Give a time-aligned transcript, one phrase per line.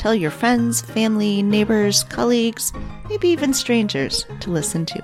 [0.00, 2.72] Tell your friends, family, neighbors, colleagues,
[3.10, 5.02] maybe even strangers to listen to.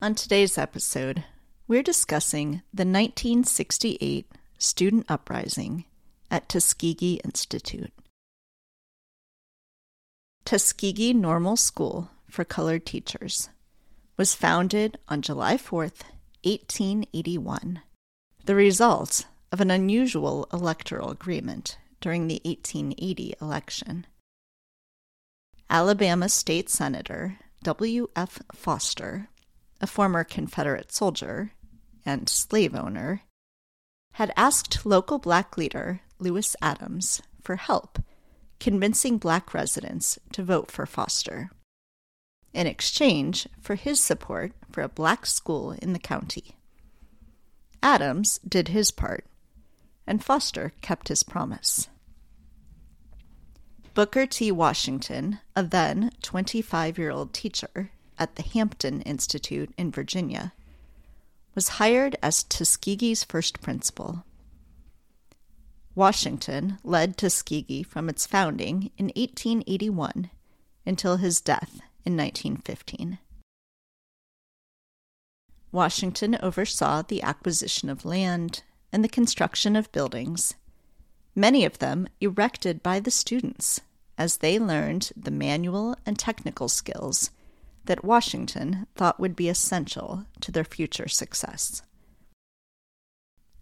[0.00, 1.24] On today's episode,
[1.66, 5.84] we're discussing the 1968 student uprising
[6.30, 7.92] at Tuskegee Institute.
[10.46, 13.50] Tuskegee Normal School for Colored Teachers
[14.16, 16.00] was founded on July 4th,
[16.44, 17.82] 1881.
[18.46, 24.06] The result of an unusual electoral agreement during the 1880 election.
[25.70, 28.40] Alabama State Senator W.F.
[28.54, 29.28] Foster,
[29.80, 31.52] a former Confederate soldier
[32.06, 33.22] and slave owner,
[34.12, 37.98] had asked local black leader Lewis Adams for help
[38.60, 41.50] convincing black residents to vote for Foster
[42.52, 46.56] in exchange for his support for a black school in the county.
[47.82, 49.24] Adams did his part
[50.08, 51.88] and Foster kept his promise.
[53.92, 54.50] Booker T.
[54.50, 60.52] Washington, a then 25 year old teacher at the Hampton Institute in Virginia,
[61.54, 64.24] was hired as Tuskegee's first principal.
[65.94, 70.30] Washington led Tuskegee from its founding in 1881
[70.86, 73.18] until his death in 1915.
[75.70, 80.54] Washington oversaw the acquisition of land, and the construction of buildings,
[81.34, 83.80] many of them erected by the students
[84.16, 87.30] as they learned the manual and technical skills
[87.84, 91.82] that Washington thought would be essential to their future success.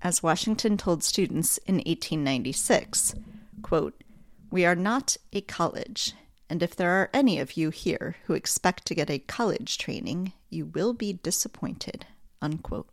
[0.03, 3.15] As Washington told students in 1896,
[3.63, 4.03] quote,
[4.51, 6.13] We are not a college,
[6.51, 10.33] and if there are any of you here who expect to get a college training,
[10.51, 12.07] you will be disappointed.
[12.43, 12.89] Unquote.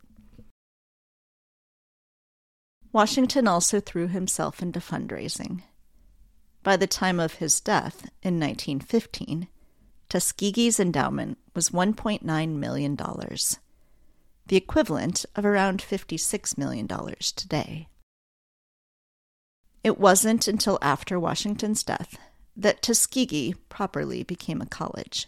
[2.94, 5.62] Washington also threw himself into fundraising.
[6.62, 9.48] By the time of his death in 1915,
[10.08, 12.96] Tuskegee's endowment was $1.9 million,
[14.46, 16.86] the equivalent of around $56 million
[17.34, 17.88] today.
[19.82, 22.16] It wasn't until after Washington's death
[22.56, 25.26] that Tuskegee properly became a college,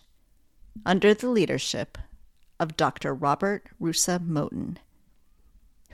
[0.86, 1.98] under the leadership
[2.60, 3.12] of Dr.
[3.12, 4.76] Robert Russa Moton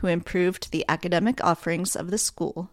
[0.02, 2.70] who improved the academic offerings of the school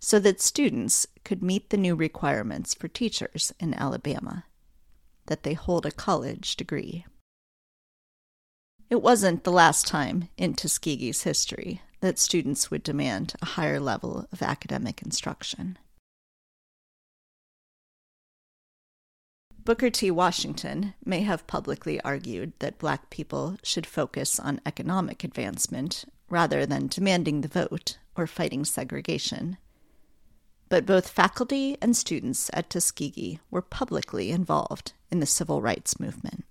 [0.00, 4.44] so that students could meet the new requirements for teachers in Alabama
[5.26, 7.04] that they hold a college degree.
[8.88, 14.28] It wasn't the last time in Tuskegee's history that students would demand a higher level
[14.30, 15.78] of academic instruction.
[19.64, 20.12] Booker T.
[20.12, 26.86] Washington may have publicly argued that black people should focus on economic advancement rather than
[26.86, 29.58] demanding the vote or fighting segregation.
[30.70, 36.44] But both faculty and students at Tuskegee were publicly involved in the civil rights movement.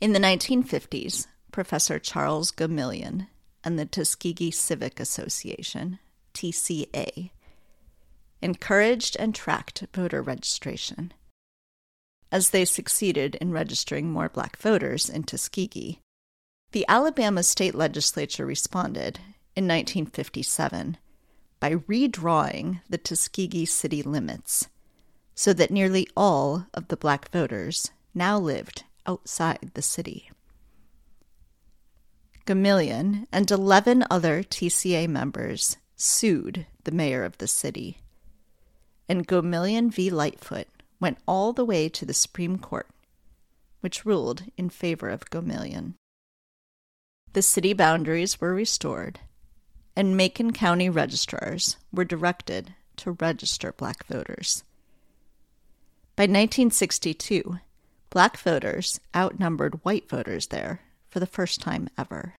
[0.00, 3.26] In the 1950s, Professor Charles Gomillion
[3.64, 5.98] and the Tuskegee Civic Association,
[6.34, 7.30] TCA,
[8.40, 11.12] encouraged and tracked voter registration.
[12.30, 16.00] As they succeeded in registering more black voters in Tuskegee,
[16.72, 19.18] the Alabama state legislature responded
[19.54, 20.96] in 1957
[21.60, 24.68] by redrawing the Tuskegee city limits
[25.34, 30.30] so that nearly all of the black voters now lived outside the city.
[32.46, 37.98] Gomillion and 11 other TCA members sued the mayor of the city,
[39.08, 40.10] and Gomillion v.
[40.10, 40.68] Lightfoot
[41.00, 42.88] went all the way to the Supreme Court,
[43.80, 45.94] which ruled in favor of Gomillion
[47.36, 49.20] the city boundaries were restored,
[49.94, 54.64] and Macon County registrars were directed to register black voters.
[56.16, 57.58] By 1962,
[58.08, 60.80] black voters outnumbered white voters there
[61.10, 62.32] for the first time ever.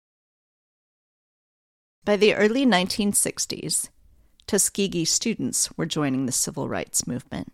[2.06, 3.90] By the early 1960s,
[4.46, 7.52] Tuskegee students were joining the civil rights movement,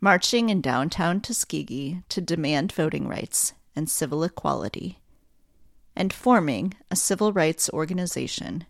[0.00, 5.01] marching in downtown Tuskegee to demand voting rights and civil equality
[5.94, 8.64] and forming a civil rights organization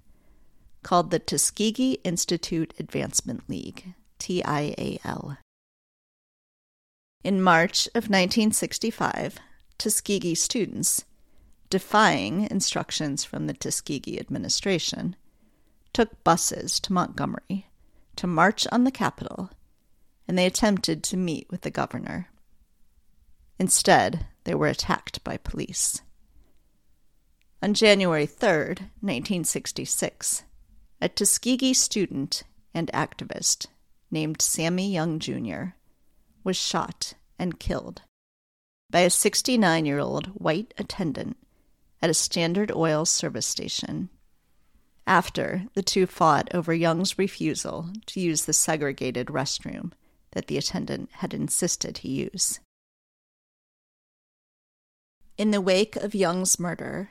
[0.82, 5.38] called the Tuskegee Institute Advancement League, TIAL.
[7.22, 9.38] In March of 1965,
[9.78, 11.04] Tuskegee students,
[11.70, 15.14] defying instructions from the Tuskegee administration,
[15.92, 17.68] took buses to Montgomery
[18.16, 19.50] to march on the Capitol,
[20.26, 22.28] and they attempted to meet with the governor.
[23.58, 26.02] Instead, they were attacked by police.
[27.64, 30.42] On January 3, 1966,
[31.00, 32.42] a Tuskegee student
[32.74, 33.66] and activist
[34.10, 35.76] named Sammy Young Jr.
[36.42, 38.02] was shot and killed
[38.90, 41.36] by a 69 year old white attendant
[42.02, 44.08] at a Standard Oil service station
[45.06, 49.92] after the two fought over Young's refusal to use the segregated restroom
[50.32, 52.58] that the attendant had insisted he use.
[55.38, 57.08] In the wake of Young's murder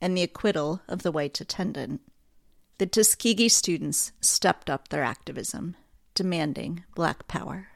[0.00, 2.00] and the acquittal of the white attendant,
[2.78, 5.76] the Tuskegee students stepped up their activism,
[6.14, 7.68] demanding black power.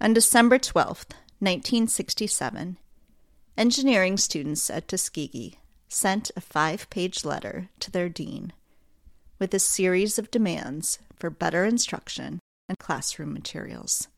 [0.00, 1.06] On December 12,
[1.40, 2.76] 1967,
[3.56, 5.58] engineering students at Tuskegee
[5.88, 8.52] sent a five page letter to their dean
[9.38, 12.38] with a series of demands for better instruction
[12.68, 14.08] and classroom materials,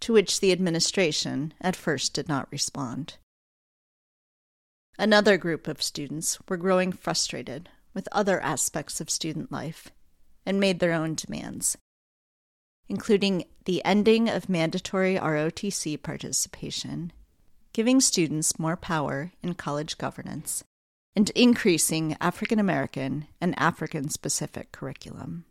[0.00, 3.18] to which the administration at first did not respond.
[4.98, 9.90] Another group of students were growing frustrated with other aspects of student life
[10.44, 11.76] and made their own demands,
[12.88, 17.12] including the ending of mandatory ROTC participation
[17.76, 20.64] giving students more power in college governance,
[21.14, 25.44] and increasing African American and African specific curriculum.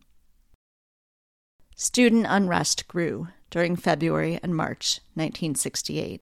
[1.76, 6.20] Student unrest grew during February and March 1968,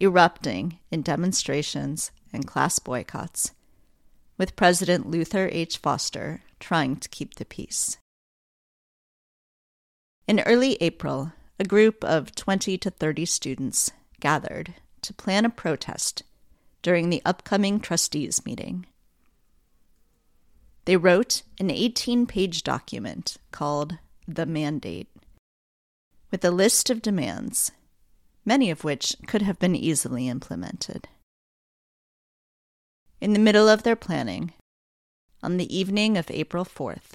[0.00, 3.52] erupting in demonstrations and class boycotts,
[4.36, 5.78] with President Luther H.
[5.78, 7.98] Foster trying to keep the peace.
[10.26, 16.22] In early April, a group of 20 to 30 students gathered to plan a protest
[16.82, 18.86] during the upcoming trustees meeting.
[20.86, 25.08] They wrote an 18 page document called The Mandate
[26.30, 27.70] with a list of demands,
[28.44, 31.08] many of which could have been easily implemented.
[33.20, 34.52] In the middle of their planning,
[35.42, 37.14] on the evening of April 4th,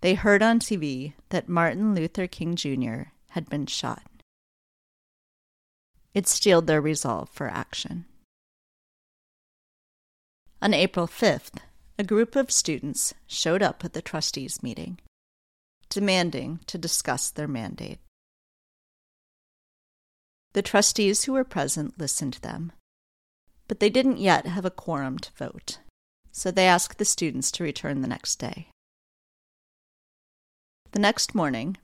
[0.00, 3.10] they heard on TV that Martin Luther King Jr.
[3.30, 4.02] had been shot.
[6.14, 8.04] It steeled their resolve for action.
[10.60, 11.58] On April 5th,
[11.98, 14.98] a group of students showed up at the trustees' meeting,
[15.88, 17.98] demanding to discuss their mandate.
[20.54, 22.72] The trustees who were present listened to them,
[23.68, 25.78] but they didn't yet have a quorum to vote,
[26.30, 28.68] so they asked the students to return the next day.
[30.92, 31.78] The next morning,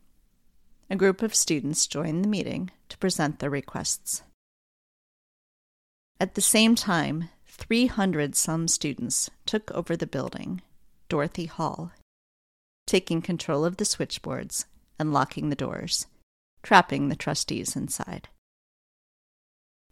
[0.91, 4.23] a group of students joined the meeting to present their requests.
[6.21, 10.61] At the same time, 300 some students took over the building,
[11.09, 11.93] Dorothy Hall,
[12.87, 14.67] taking control of the switchboards
[14.99, 16.07] and locking the doors,
[16.63, 18.29] trapping the trustees inside.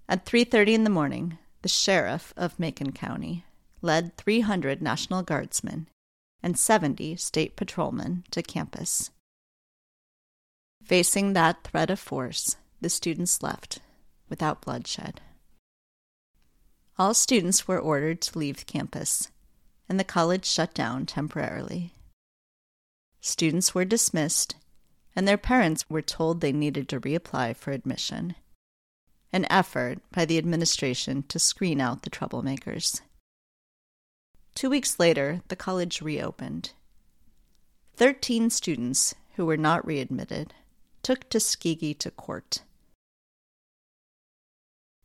[0.08, 3.44] At 3:30 in the morning, the sheriff of Macon County
[3.82, 5.88] led 300 National Guardsmen
[6.42, 9.10] and 70 state patrolmen to campus.
[10.84, 13.80] Facing that threat of force, the students left
[14.28, 15.20] without bloodshed.
[16.98, 19.32] All students were ordered to leave campus,
[19.88, 21.94] and the college shut down temporarily.
[23.20, 24.54] Students were dismissed,
[25.16, 28.36] and their parents were told they needed to reapply for admission,
[29.36, 33.02] an effort by the administration to screen out the troublemakers.
[34.54, 36.72] Two weeks later, the college reopened.
[37.96, 40.54] Thirteen students who were not readmitted
[41.02, 42.62] took Tuskegee to court.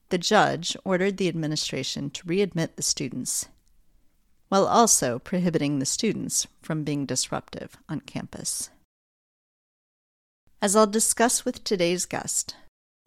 [0.08, 3.50] The judge ordered the administration to readmit the students,
[4.48, 8.70] while also prohibiting the students from being disruptive on campus.
[10.62, 12.56] As I'll discuss with today's guest,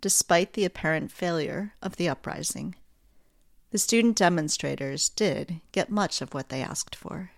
[0.04, 2.74] despite the apparent failure of the uprising,
[3.70, 7.30] the student demonstrators did get much of what they asked for.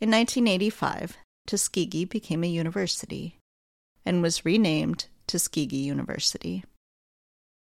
[0.00, 1.16] In 1985,
[1.48, 3.40] Tuskegee became a university
[4.04, 6.62] and was renamed Tuskegee University.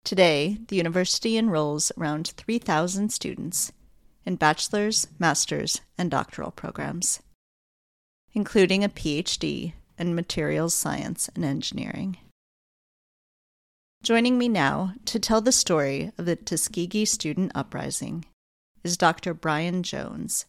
[0.03, 3.71] Today, the university enrolls around 3,000 students
[4.25, 7.21] in bachelor's, master's, and doctoral programs,
[8.33, 12.17] including a PhD in materials science and engineering.
[14.03, 18.25] Joining me now to tell the story of the Tuskegee student uprising
[18.83, 19.33] is Dr.
[19.33, 20.45] Brian Jones,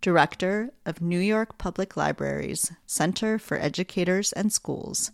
[0.00, 5.12] Director of New York Public Library's Center for Educators and Schools,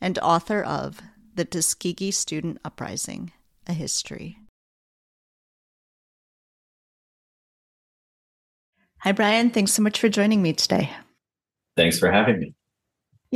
[0.00, 1.00] and author of
[1.32, 3.30] The Tuskegee Student Uprising
[3.68, 4.40] A History.
[9.02, 9.50] Hi, Brian.
[9.50, 10.90] Thanks so much for joining me today.
[11.76, 12.54] Thanks for having me.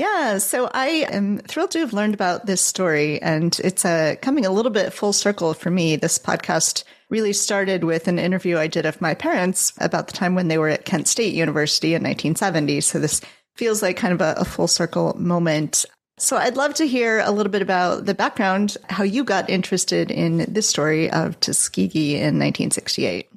[0.01, 4.47] Yeah, so I am thrilled to have learned about this story, and it's uh, coming
[4.47, 5.95] a little bit full circle for me.
[5.97, 10.35] This podcast really started with an interview I did of my parents about the time
[10.35, 12.81] when they were at Kent State University in 1970.
[12.81, 13.21] So this
[13.57, 15.85] feels like kind of a, a full circle moment.
[16.17, 20.11] So I'd love to hear a little bit about the background, how you got interested
[20.11, 23.29] in this story of Tuskegee in 1968.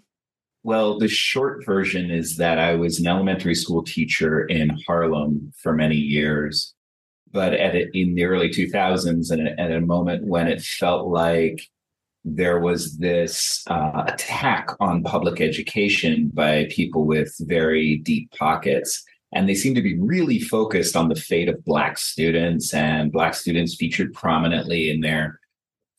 [0.63, 5.73] Well, the short version is that I was an elementary school teacher in Harlem for
[5.73, 6.73] many years.
[7.33, 11.67] But at a, in the early 2000s, and at a moment when it felt like
[12.23, 19.03] there was this uh, attack on public education by people with very deep pockets.
[19.33, 23.33] And they seemed to be really focused on the fate of Black students, and Black
[23.33, 25.39] students featured prominently in their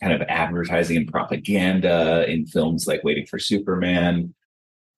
[0.00, 4.34] kind of advertising and propaganda in films like Waiting for Superman.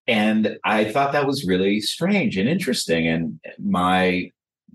[0.08, 3.08] And I thought that was really strange and interesting.
[3.08, 4.30] And my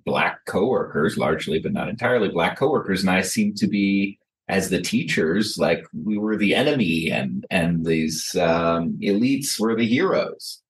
[0.06, 4.82] black coworkers, largely but not entirely black coworkers, and I seemed to be as the
[4.82, 10.62] teachers like we were the enemy and and these um, elites were the heroes.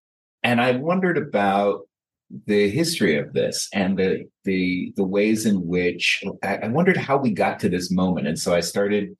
[0.43, 1.81] And I wondered about
[2.45, 7.17] the history of this and the the the ways in which I, I wondered how
[7.17, 8.27] we got to this moment.
[8.27, 9.17] And so I started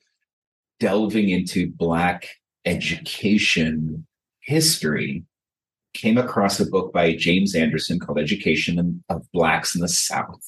[0.79, 2.27] delving into black
[2.65, 4.05] education
[4.41, 5.23] history
[5.93, 10.41] came across a book by James Anderson called Education of Blacks in the South,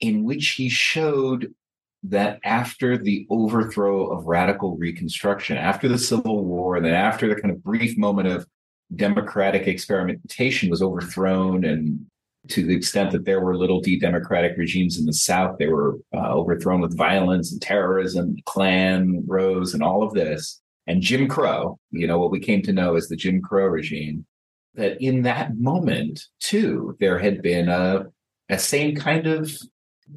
[0.00, 1.54] in which he showed
[2.02, 7.40] that after the overthrow of radical reconstruction, after the Civil War, and then after the
[7.40, 8.46] kind of brief moment of
[8.94, 12.04] democratic experimentation was overthrown, and
[12.48, 15.96] to the extent that there were little d democratic regimes in the South, they were
[16.14, 20.60] uh, overthrown with violence and terrorism, Klan rose, and all of this.
[20.86, 24.26] And Jim Crow, you know, what we came to know as the Jim Crow regime,
[24.74, 28.06] that in that moment, too, there had been a,
[28.48, 29.52] a same kind of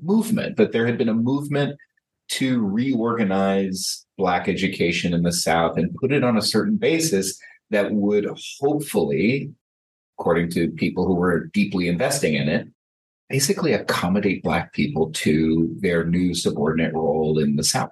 [0.01, 1.77] movement, that there had been a movement
[2.29, 7.91] to reorganize Black education in the South and put it on a certain basis that
[7.91, 8.27] would
[8.59, 9.51] hopefully,
[10.17, 12.67] according to people who were deeply investing in it,
[13.29, 17.91] basically accommodate Black people to their new subordinate role in the South.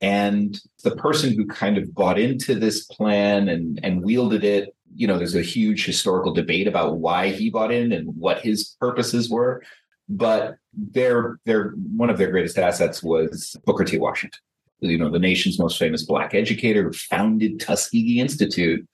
[0.00, 5.06] And the person who kind of bought into this plan and, and wielded it you
[5.06, 9.28] know, there's a huge historical debate about why he bought in and what his purposes
[9.28, 9.62] were.
[10.08, 13.98] But their their one of their greatest assets was Booker T.
[13.98, 14.40] Washington,
[14.80, 18.86] you know, the nation's most famous black educator who founded Tuskegee Institute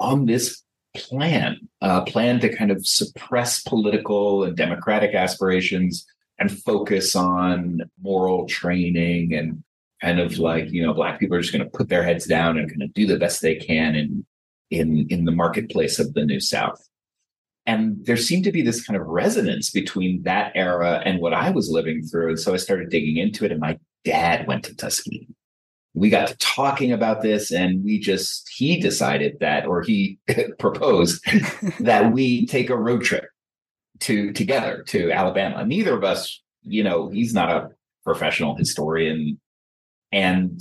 [0.00, 0.62] on this
[0.94, 6.06] plan, a plan to kind of suppress political and democratic aspirations
[6.38, 9.62] and focus on moral training and
[10.02, 12.58] kind of like, you know, black people are just going to put their heads down
[12.58, 14.25] and kind of do the best they can and
[14.70, 16.80] in in the marketplace of the New South.
[17.66, 21.50] And there seemed to be this kind of resonance between that era and what I
[21.50, 22.28] was living through.
[22.28, 23.50] And so I started digging into it.
[23.50, 25.28] And my dad went to Tuskegee.
[25.92, 30.18] We got to talking about this, and we just, he decided that, or he
[30.58, 31.24] proposed
[31.80, 33.24] that we take a road trip
[34.00, 35.64] to together to Alabama.
[35.64, 37.70] Neither of us, you know, he's not a
[38.04, 39.40] professional historian.
[40.12, 40.60] And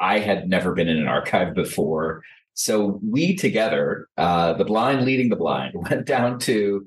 [0.00, 2.22] I had never been in an archive before.
[2.56, 6.86] So we together, uh, the blind leading the blind, went down to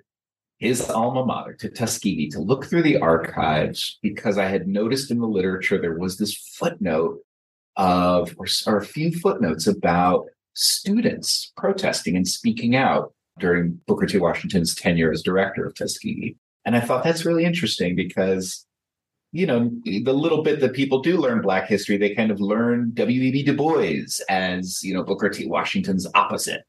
[0.57, 5.19] his alma mater, to Tuskegee, to look through the archives because I had noticed in
[5.19, 7.19] the literature there was this footnote
[7.77, 14.17] of, or, or a few footnotes about students protesting and speaking out during Booker T.
[14.17, 16.35] Washington's tenure as director of Tuskegee.
[16.65, 18.65] And I thought that's really interesting because
[19.31, 22.91] you know, the little bit that people do learn Black history, they kind of learn
[22.95, 23.43] W.E.B.
[23.43, 25.45] Du Bois as, you know, Booker T.
[25.45, 26.63] Washington's opposite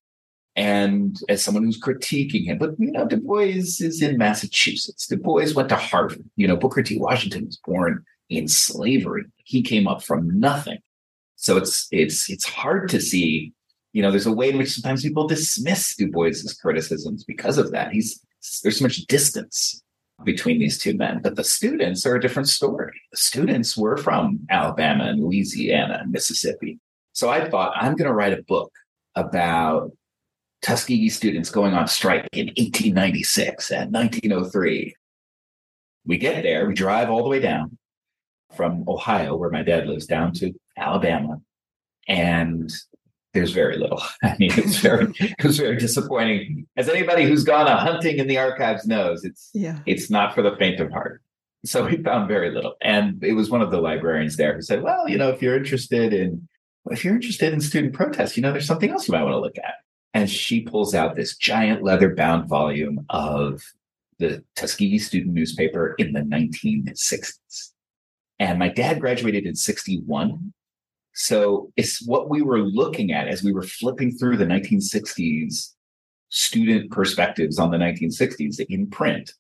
[0.57, 2.59] and as someone who's critiquing him.
[2.59, 5.07] But, you know, Du Bois is in Massachusetts.
[5.07, 6.29] Du Bois went to Harvard.
[6.37, 6.99] You know, Booker T.
[6.99, 9.25] Washington was born in slavery.
[9.37, 10.79] He came up from nothing.
[11.37, 13.55] So it's it's it's hard to see,
[13.95, 17.73] you know, there's a way in which sometimes people dismiss Du Bois's criticisms because of
[17.73, 17.93] that.
[17.93, 18.21] He's
[18.63, 19.83] there's so much distance
[20.25, 21.21] between these two men.
[21.23, 23.01] But the students are a different story.
[23.11, 26.79] The students were from Alabama and Louisiana and Mississippi.
[27.13, 28.73] So I thought, I'm going to write a book
[29.15, 29.93] about
[30.63, 34.95] Tuskegee students going on strike in 1896 and 1903.
[36.07, 37.77] We get there, we drive all the way down
[38.57, 41.41] from Ohio, where my dad lives, down to Alabama.
[42.09, 42.73] And
[43.33, 44.03] there's very little.
[44.23, 46.67] I mean, it's very it was very disappointing.
[46.77, 49.79] As anybody who's gone a hunting in the archives knows, it's yeah.
[49.87, 51.23] it's not for the faint of heart.
[51.65, 52.75] So we found very little.
[52.81, 55.57] And it was one of the librarians there who said, Well, you know, if you're
[55.57, 56.49] interested in
[56.87, 59.41] if you're interested in student protests, you know, there's something else you might want to
[59.41, 59.75] look at.
[60.15, 63.63] And she pulls out this giant leather bound volume of
[64.19, 67.71] the Tuskegee student newspaper in the 1960s.
[68.39, 70.53] And my dad graduated in 61.
[71.15, 75.75] So it's what we were looking at as we were flipping through the 1960s
[76.29, 79.33] student perspectives on the 1960s in print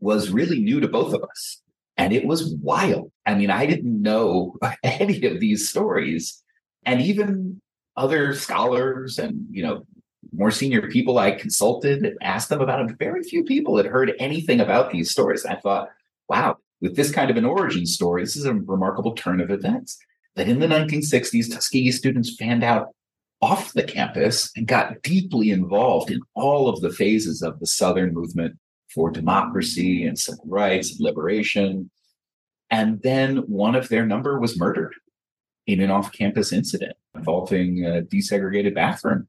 [0.00, 1.60] was really new to both of us.
[1.96, 3.12] And it was wild.
[3.26, 6.42] I mean, I didn't know any of these stories.
[6.84, 7.60] And even
[7.96, 9.86] other scholars and, you know,
[10.32, 12.96] more senior people I consulted and asked them about it.
[12.98, 15.44] Very few people had heard anything about these stories.
[15.44, 15.88] I thought,
[16.28, 19.98] wow, with this kind of an origin story, this is a remarkable turn of events.
[20.36, 22.88] That in the 1960s, Tuskegee students fanned out
[23.40, 28.14] off the campus and got deeply involved in all of the phases of the Southern
[28.14, 28.56] movement
[28.94, 31.90] for democracy and civil rights and liberation.
[32.70, 34.94] And then one of their number was murdered
[35.66, 39.28] in an off campus incident involving a desegregated bathroom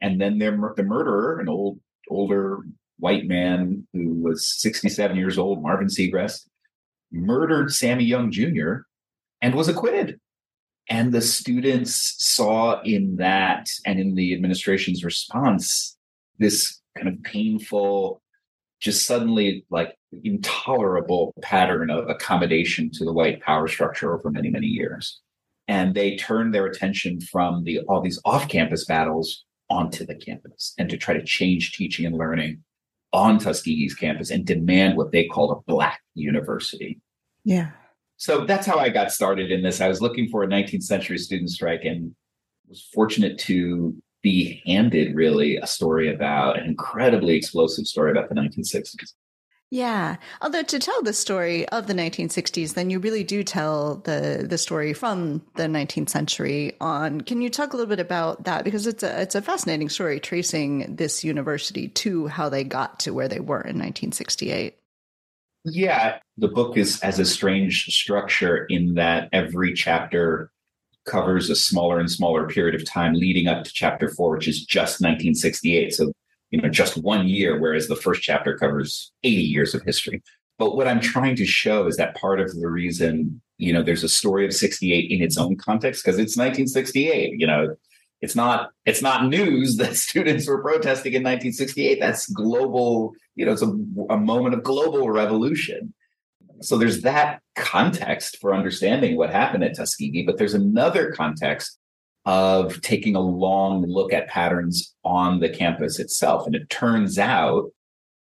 [0.00, 2.60] and then their, the murderer, an old, older
[2.98, 6.46] white man who was 67 years old, Marvin Segrest,
[7.12, 8.82] murdered Sammy Young Jr.
[9.40, 10.20] and was acquitted.
[10.90, 15.96] And the students saw in that and in the administration's response
[16.38, 18.22] this kind of painful,
[18.80, 24.66] just suddenly like intolerable pattern of accommodation to the white power structure over many, many
[24.66, 25.20] years.
[25.66, 30.88] And they turned their attention from the all these off-campus battles onto the campus and
[30.88, 32.62] to try to change teaching and learning
[33.12, 37.00] on Tuskegee's campus and demand what they called a Black university.
[37.44, 37.70] Yeah.
[38.18, 39.80] So that's how I got started in this.
[39.80, 42.14] I was looking for a 19th century student strike and
[42.68, 48.34] was fortunate to be handed really a story about an incredibly explosive story about the
[48.34, 49.14] 1960s.
[49.70, 50.16] Yeah.
[50.40, 54.56] Although to tell the story of the 1960s, then you really do tell the the
[54.56, 57.20] story from the 19th century on.
[57.20, 60.20] Can you talk a little bit about that because it's a it's a fascinating story
[60.20, 64.74] tracing this university to how they got to where they were in 1968.
[65.70, 70.50] Yeah, the book is has a strange structure in that every chapter
[71.06, 74.64] covers a smaller and smaller period of time leading up to chapter 4 which is
[74.64, 75.94] just 1968.
[75.94, 76.12] So
[76.50, 80.22] you know, just one year, whereas the first chapter covers 80 years of history.
[80.58, 84.02] But what I'm trying to show is that part of the reason, you know, there's
[84.02, 87.76] a story of 68 in its own context, because it's 1968, you know,
[88.20, 93.52] it's not it's not news that students were protesting in 1968 that's global you know
[93.52, 93.72] it's a,
[94.10, 95.92] a moment of global revolution
[96.60, 101.78] so there's that context for understanding what happened at tuskegee but there's another context
[102.28, 106.44] of taking a long look at patterns on the campus itself.
[106.44, 107.70] And it turns out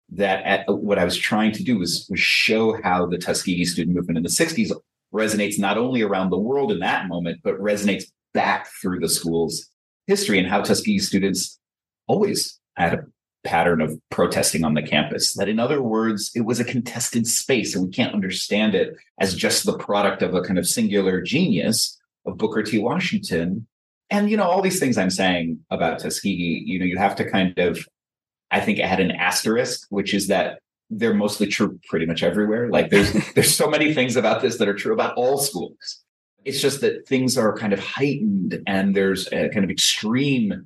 [0.09, 3.95] that at, what I was trying to do was, was show how the Tuskegee student
[3.95, 4.73] movement in the 60s
[5.13, 9.69] resonates not only around the world in that moment, but resonates back through the school's
[10.07, 11.59] history and how Tuskegee students
[12.07, 13.03] always had a
[13.43, 15.33] pattern of protesting on the campus.
[15.33, 19.35] That, in other words, it was a contested space, and we can't understand it as
[19.35, 22.79] just the product of a kind of singular genius of Booker T.
[22.79, 23.67] Washington,
[24.09, 27.29] and you know all these things i'm saying about tuskegee you know you have to
[27.29, 27.87] kind of
[28.51, 32.89] i think add an asterisk which is that they're mostly true pretty much everywhere like
[32.89, 36.03] there's there's so many things about this that are true about all schools
[36.45, 40.65] it's just that things are kind of heightened and there's a kind of extreme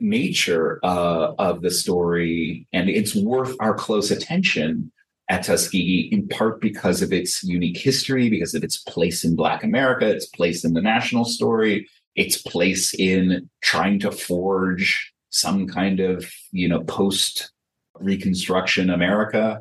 [0.00, 2.66] nature uh, of the story.
[2.72, 4.92] And it's worth our close attention
[5.28, 9.64] at Tuskegee in part because of its unique history, because of its place in Black
[9.64, 16.00] America, its place in the national story, its place in trying to forge some kind
[16.00, 17.52] of you know post
[18.00, 19.60] reconstruction america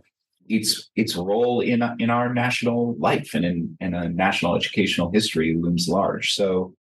[0.50, 5.56] its its role in in our national life and in, in a national educational history
[5.60, 6.34] looms large.
[6.34, 6.74] So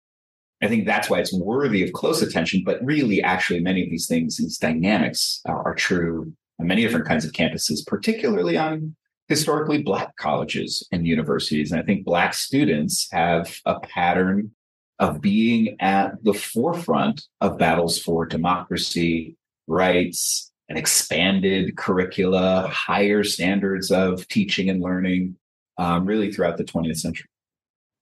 [0.61, 4.07] i think that's why it's worthy of close attention but really actually many of these
[4.07, 8.95] things these dynamics are, are true on many different kinds of campuses particularly on
[9.27, 11.71] historically black colleges and universities.
[11.71, 14.51] And i think black students have a pattern
[14.99, 23.91] of being at the forefront of battles for democracy, rights, an expanded curricula, higher standards
[23.91, 25.37] of teaching and learning,
[25.77, 27.27] um, really throughout the 20th century.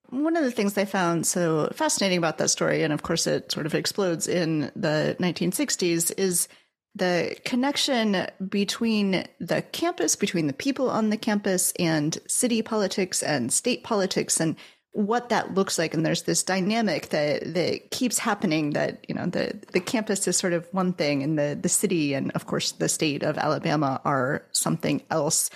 [0.09, 3.51] One of the things I found so fascinating about that story, and of course it
[3.51, 6.47] sort of explodes in the 1960s, is
[6.95, 13.51] the connection between the campus, between the people on the campus, and city politics and
[13.51, 14.39] state politics.
[14.39, 14.55] And
[14.95, 15.93] what that looks like.
[15.93, 20.37] And there's this dynamic that that keeps happening that, you know, the the campus is
[20.37, 24.01] sort of one thing and the the city and of course the state of Alabama
[24.05, 25.49] are something else.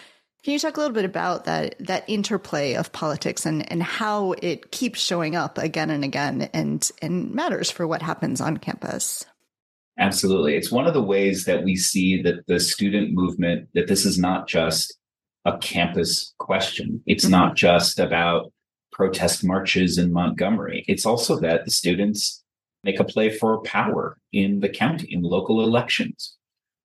[0.43, 4.33] Can you talk a little bit about that that interplay of politics and, and how
[4.41, 9.25] it keeps showing up again and again and and matters for what happens on campus?
[9.97, 10.55] Absolutely.
[10.55, 14.17] It's one of the ways that we see that the student movement, that this is
[14.17, 14.97] not just
[15.45, 17.01] a campus question.
[17.05, 17.31] It's mm-hmm.
[17.31, 18.51] not just about
[18.99, 20.83] protest marches in Montgomery.
[20.89, 22.43] It's also that the students
[22.83, 26.35] make a play for power in the county, in local elections.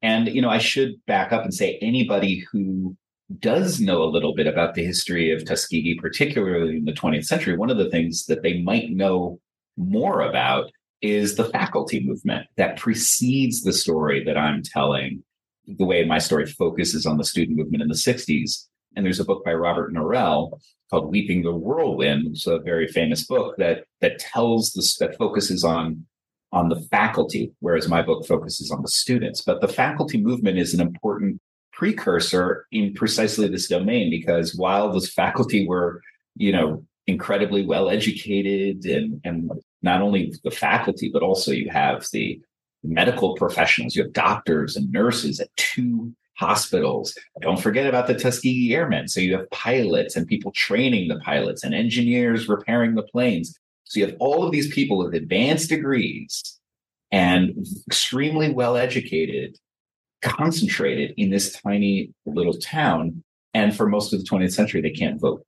[0.00, 2.96] And, you know, I should back up and say anybody who
[3.40, 7.56] does know a little bit about the history of Tuskegee, particularly in the 20th century,
[7.56, 9.40] one of the things that they might know
[9.76, 10.70] more about
[11.02, 15.24] is the faculty movement that precedes the story that I'm telling.
[15.66, 18.68] The way my story focuses on the student movement in the 60s.
[18.96, 22.28] And there's a book by Robert Norrell called Reaping the Whirlwind.
[22.28, 26.06] It's a very famous book that that tells this that focuses on
[26.52, 29.42] on the faculty, whereas my book focuses on the students.
[29.42, 31.40] But the faculty movement is an important
[31.72, 36.00] precursor in precisely this domain because while those faculty were,
[36.36, 39.50] you know, incredibly well educated and, and
[39.82, 42.40] not only the faculty, but also you have the
[42.84, 47.16] medical professionals, you have doctors and nurses at two hospitals.
[47.40, 49.08] Don't forget about the Tuskegee Airmen.
[49.08, 53.56] So you have pilots and people training the pilots and engineers repairing the planes.
[53.84, 56.58] So you have all of these people with advanced degrees
[57.12, 57.54] and
[57.86, 59.56] extremely well educated,
[60.22, 63.22] concentrated in this tiny little town.
[63.52, 65.44] And for most of the 20th century, they can't vote.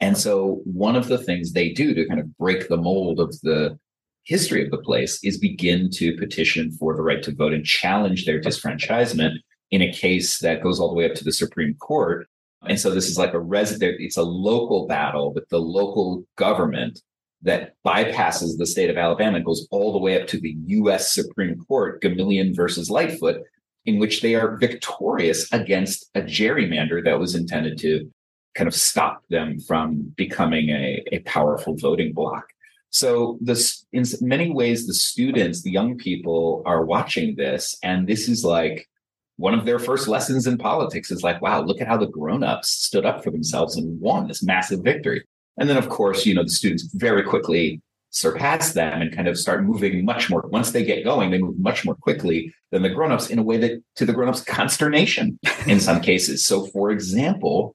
[0.00, 3.38] And so one of the things they do to kind of break the mold of
[3.42, 3.78] the
[4.24, 8.24] history of the place is begin to petition for the right to vote and challenge
[8.24, 9.36] their disfranchisement
[9.70, 12.28] in a case that goes all the way up to the Supreme Court.
[12.66, 17.00] And so this is like a resident, it's a local battle with the local government
[17.42, 21.12] that bypasses the state of Alabama and goes all the way up to the US
[21.12, 23.42] Supreme Court, Gomillion versus Lightfoot,
[23.84, 28.10] in which they are victorious against a gerrymander that was intended to
[28.54, 32.44] kind of stop them from becoming a, a powerful voting bloc.
[32.90, 38.28] So this, in many ways, the students, the young people are watching this, and this
[38.28, 38.88] is like
[39.36, 42.70] one of their first lessons in politics is like, wow, look at how the grown-ups
[42.70, 45.24] stood up for themselves and won this massive victory.
[45.58, 49.38] And then, of course, you know, the students very quickly surpass them and kind of
[49.38, 50.46] start moving much more.
[50.48, 53.58] Once they get going, they move much more quickly than the grown-ups in a way
[53.58, 56.44] that to the grown-ups consternation in some cases.
[56.44, 57.74] So, for example,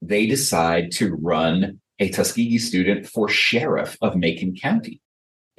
[0.00, 5.01] they decide to run a Tuskegee student for sheriff of Macon County.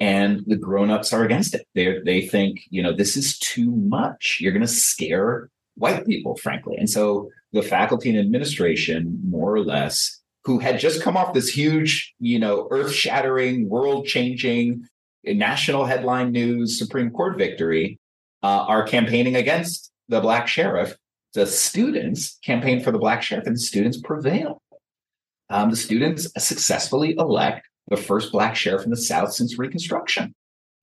[0.00, 1.66] And the grown-ups are against it.
[1.74, 4.38] They they think, you know, this is too much.
[4.40, 6.76] You're going to scare white people, frankly.
[6.76, 11.48] And so the faculty and administration, more or less, who had just come off this
[11.48, 14.86] huge, you know, earth-shattering, world-changing,
[15.24, 17.98] national headline news Supreme Court victory,
[18.42, 20.96] uh, are campaigning against the black sheriff
[21.34, 24.62] the students campaign for the black sheriff and the students prevail.
[25.50, 30.34] Um, the students successfully elect the first black sheriff in the South since Reconstruction,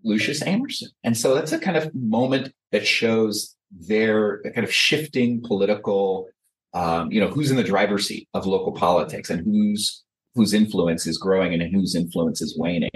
[0.03, 0.89] Lucius Amerson.
[1.03, 6.27] And so that's a kind of moment that shows their kind of shifting political,
[6.73, 10.03] um, you know, who's in the driver's seat of local politics and whose
[10.35, 12.89] whose influence is growing and whose influence is waning.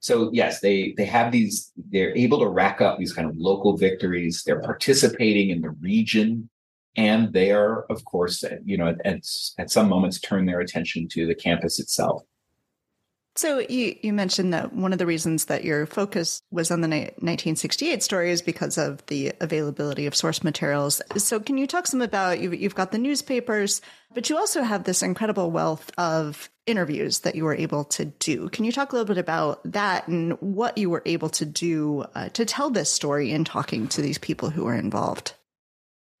[0.00, 1.70] So yes, they they have these.
[1.90, 4.42] They're able to rack up these kind of local victories.
[4.44, 6.48] They're participating in the region
[6.96, 9.26] and they are, of course, you know, at,
[9.58, 12.22] at some moments turn their attention to the campus itself.
[13.34, 16.88] So you, you mentioned that one of the reasons that your focus was on the
[16.88, 21.00] 1968 story is because of the availability of source materials.
[21.16, 23.80] So can you talk some about you've, you've got the newspapers,
[24.12, 28.50] but you also have this incredible wealth of interviews that you were able to do.
[28.50, 32.04] Can you talk a little bit about that and what you were able to do
[32.14, 35.34] uh, to tell this story in talking to these people who were involved?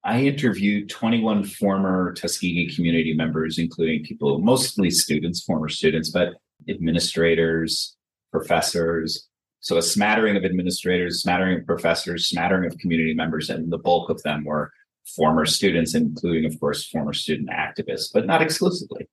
[0.04, 6.34] I interviewed 21 former Tuskegee community members, including people, mostly students, former students, but
[6.68, 7.96] administrators,
[8.30, 9.28] professors.
[9.60, 14.10] So a smattering of administrators, smattering of professors, smattering of community members, and the bulk
[14.10, 14.72] of them were
[15.16, 19.08] former students, including, of course, former student activists, but not exclusively.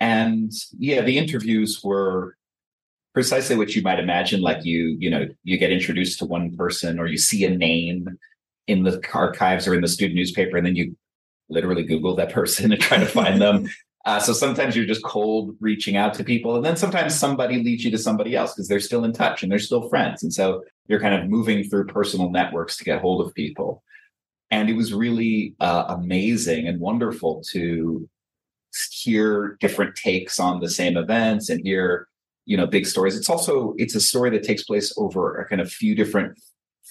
[0.00, 2.36] And yeah, the interviews were
[3.14, 4.40] precisely what you might imagine.
[4.40, 8.08] Like you, you know, you get introduced to one person or you see a name
[8.66, 10.96] in the archives or in the student newspaper, and then you
[11.48, 13.68] literally Google that person and try to find them.
[14.04, 17.84] Uh, so sometimes you're just cold reaching out to people, and then sometimes somebody leads
[17.84, 20.62] you to somebody else because they're still in touch and they're still friends, and so
[20.88, 23.82] you're kind of moving through personal networks to get hold of people.
[24.50, 28.08] And it was really uh, amazing and wonderful to
[28.90, 32.08] hear different takes on the same events and hear
[32.44, 33.16] you know, big stories.
[33.16, 36.38] It's also it's a story that takes place over a kind of few different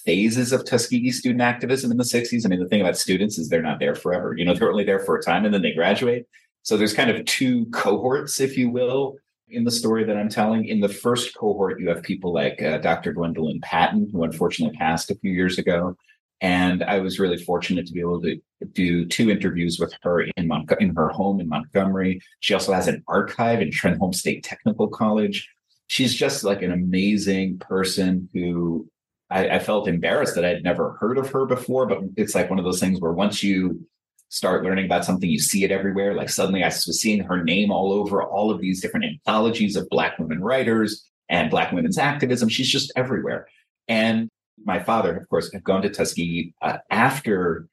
[0.05, 2.45] phases of Tuskegee student activism in the 60s.
[2.45, 4.35] I mean, the thing about students is they're not there forever.
[4.35, 6.25] You know, they're only there for a time and then they graduate.
[6.63, 9.15] So there's kind of two cohorts, if you will,
[9.49, 10.65] in the story that I'm telling.
[10.65, 13.13] In the first cohort, you have people like uh, Dr.
[13.13, 15.95] Gwendolyn Patton, who unfortunately passed a few years ago.
[16.39, 18.39] And I was really fortunate to be able to
[18.73, 22.19] do two interviews with her in, Mon- in her home in Montgomery.
[22.39, 25.47] She also has an archive in Trenholm State Technical College.
[25.87, 28.89] She's just like an amazing person who
[29.29, 31.85] I, I felt embarrassed that I'd never heard of her before.
[31.85, 33.85] But it's like one of those things where once you
[34.31, 36.15] start learning about something, you see it everywhere.
[36.15, 39.89] Like suddenly I was seeing her name all over all of these different anthologies of
[39.89, 42.47] Black women writers and Black women's activism.
[42.47, 43.47] She's just everywhere.
[43.89, 44.29] And
[44.63, 47.67] my father, of course, had gone to Tuskegee uh, after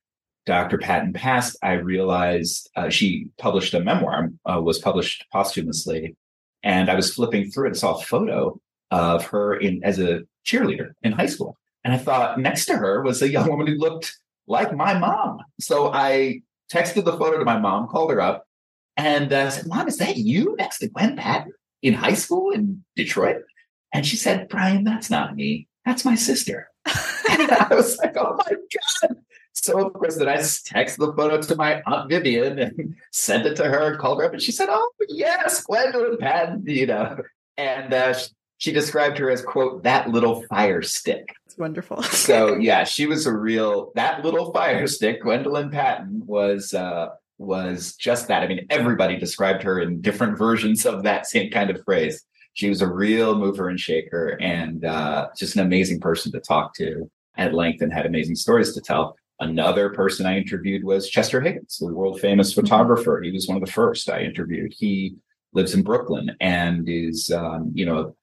[0.46, 0.78] Dr.
[0.78, 1.56] Patton passed.
[1.62, 6.16] I realized uh, she published a memoir, uh, was published posthumously,
[6.64, 8.58] and I was flipping through it and saw a photo
[8.90, 13.02] of her in as a cheerleader in high school, and I thought next to her
[13.02, 14.16] was a young woman who looked
[14.46, 15.40] like my mom.
[15.60, 16.40] So I
[16.72, 18.46] texted the photo to my mom, called her up,
[18.96, 21.52] and uh, said, "Mom, is that you next to Gwen Patton
[21.82, 23.42] in high school in Detroit?"
[23.92, 25.68] And she said, "Brian, that's not me.
[25.84, 29.16] That's my sister." I was like, oh my God.
[29.54, 33.56] So of course, then I texted the photo to my aunt Vivian and sent it
[33.56, 37.18] to her, and called her up, and she said, "Oh yes, Gwen Patton," you know,
[37.56, 38.14] and uh,
[38.58, 41.34] she described her as quote that little fire stick.
[41.46, 42.02] It's wonderful.
[42.02, 45.22] so yeah, she was a real that little fire stick.
[45.22, 48.42] Gwendolyn Patton was uh, was just that.
[48.42, 52.24] I mean, everybody described her in different versions of that same kind of phrase.
[52.54, 56.74] She was a real mover and shaker, and uh, just an amazing person to talk
[56.74, 59.16] to at length and had amazing stories to tell.
[59.40, 62.62] Another person I interviewed was Chester Higgins, the world famous mm-hmm.
[62.62, 63.20] photographer.
[63.22, 64.74] He was one of the first I interviewed.
[64.76, 65.14] He
[65.52, 68.16] lives in Brooklyn and is, um, you know,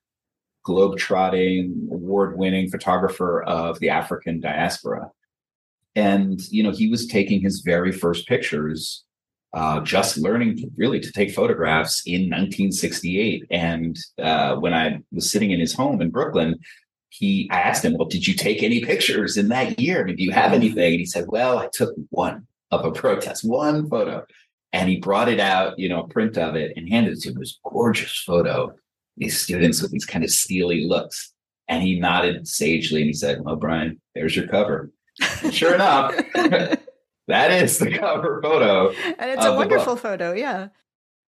[0.65, 5.09] globe-trotting, award-winning photographer of the African diaspora.
[5.95, 9.05] And you know, he was taking his very first pictures,
[9.53, 13.45] uh, just learning to, really to take photographs in 1968.
[13.49, 16.59] And uh, when I was sitting in his home in Brooklyn,
[17.09, 20.01] he I asked him, Well, did you take any pictures in that year?
[20.01, 20.93] I mean, do you have anything?
[20.93, 24.25] And he said, Well, I took one of a protest, one photo.
[24.73, 27.29] And he brought it out, you know, a print of it and handed it to
[27.29, 27.37] him.
[27.37, 28.75] It was gorgeous photo.
[29.17, 31.31] These students with these kind of steely looks.
[31.67, 34.91] And he nodded sagely and he said, Well, Brian, there's your cover.
[35.51, 36.15] sure enough,
[37.27, 38.91] that is the cover photo.
[39.17, 40.67] And it's a wonderful photo, yeah.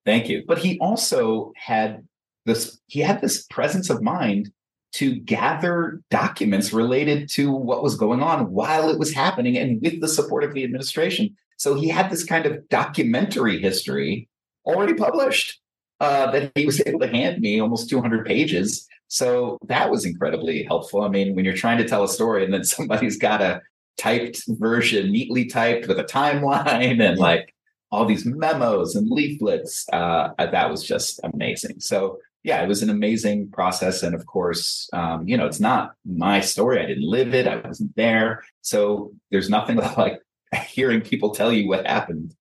[0.06, 0.43] Thank you.
[0.47, 2.06] But he also had
[2.45, 4.52] this, he had this presence of mind
[4.93, 10.02] to gather documents related to what was going on while it was happening and with
[10.02, 11.36] the support of the administration.
[11.58, 14.30] So he had this kind of documentary history
[14.65, 15.60] already published
[15.99, 18.88] uh, that he was able to hand me almost 200 pages.
[19.07, 21.01] So that was incredibly helpful.
[21.01, 23.62] I mean, when you're trying to tell a story and then somebody's got a
[23.97, 27.53] typed version, neatly typed with a timeline and like
[27.91, 31.79] all these memos and leaflets, uh, that was just amazing.
[31.79, 34.03] So yeah, it was an amazing process.
[34.03, 36.81] And of course, um, you know, it's not my story.
[36.81, 37.47] I didn't live it.
[37.47, 38.43] I wasn't there.
[38.62, 40.21] So there's nothing like
[40.67, 42.36] hearing people tell you what happened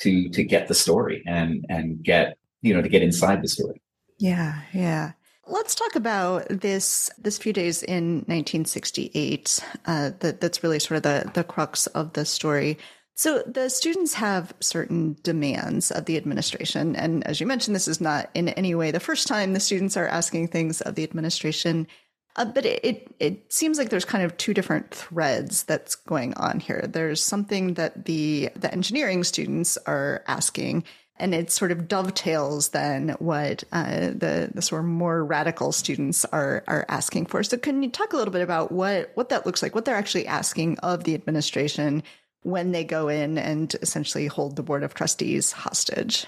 [0.00, 2.36] to to get the story and and get
[2.66, 3.80] you know to get inside the story.
[4.18, 5.12] Yeah, yeah.
[5.46, 9.60] Let's talk about this this few days in 1968.
[9.86, 12.78] Uh, that that's really sort of the the crux of the story.
[13.14, 16.94] So the students have certain demands of the administration.
[16.96, 19.96] And as you mentioned, this is not in any way the first time the students
[19.96, 21.86] are asking things of the administration.
[22.36, 26.34] Uh, but it, it, it seems like there's kind of two different threads that's going
[26.34, 26.84] on here.
[26.86, 30.84] There's something that the the engineering students are asking,
[31.18, 36.24] and it sort of dovetails then what uh, the the sort of more radical students
[36.26, 37.42] are are asking for.
[37.42, 39.96] So can you talk a little bit about what what that looks like, what they're
[39.96, 42.02] actually asking of the administration?
[42.46, 46.26] when they go in and essentially hold the board of trustees hostage.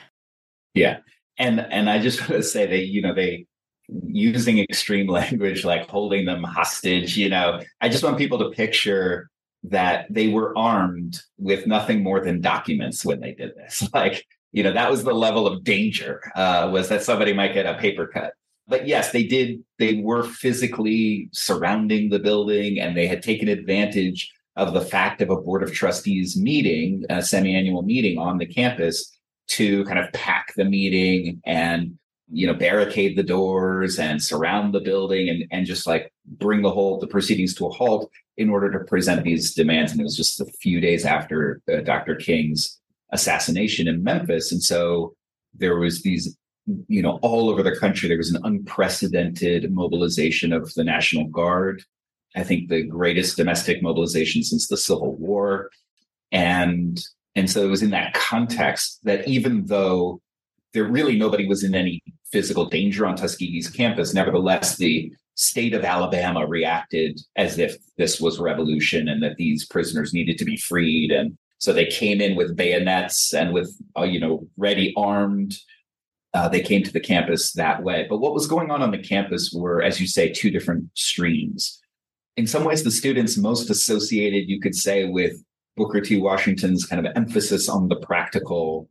[0.75, 0.99] Yeah.
[1.39, 3.47] And and I just want to say that, you know, they
[3.89, 9.31] using extreme language like holding them hostage, you know, I just want people to picture
[9.65, 13.89] that they were armed with nothing more than documents when they did this.
[13.95, 17.67] Like, you know, that was the level of danger, uh, was that somebody might get
[17.67, 18.33] a paper cut.
[18.67, 24.31] But yes, they did, they were physically surrounding the building and they had taken advantage
[24.57, 29.17] of the fact of a board of trustees meeting, a semi-annual meeting on the campus
[29.49, 31.99] to kind of pack the meeting and
[32.31, 36.71] you know barricade the doors and surround the building and and just like bring the
[36.71, 40.17] whole the proceedings to a halt in order to present these demands and it was
[40.17, 42.15] just a few days after uh, Dr.
[42.17, 42.79] King's
[43.13, 45.15] assassination in Memphis and so
[45.55, 46.37] there was these
[46.89, 51.83] you know, all over the country, there was an unprecedented mobilization of the National Guard.
[52.37, 55.71] I think the greatest domestic mobilization since the Civil War.
[56.31, 57.03] And
[57.35, 60.21] and so it was in that context that even though
[60.75, 65.85] there really nobody was in any physical danger on Tuskegee's campus, nevertheless, the state of
[65.85, 71.13] Alabama reacted as if this was revolution and that these prisoners needed to be freed.
[71.13, 75.57] And so they came in with bayonets and with, uh, you know, ready armed.
[76.35, 78.07] Uh, they came to the campus that way.
[78.09, 81.81] But what was going on on the campus were, as you say, two different streams.
[82.37, 85.43] In some ways, the students most associated, you could say, with
[85.77, 86.21] Booker T.
[86.21, 88.89] Washington's kind of emphasis on the practical,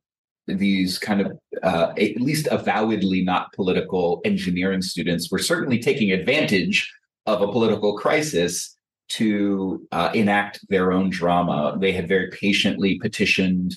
[0.47, 6.91] these kind of uh, at least avowedly not political engineering students were certainly taking advantage
[7.25, 8.76] of a political crisis
[9.09, 11.77] to uh, enact their own drama.
[11.79, 13.75] They had very patiently petitioned